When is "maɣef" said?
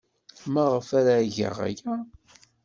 0.53-0.87